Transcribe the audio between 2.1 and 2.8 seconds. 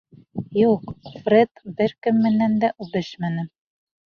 менән дә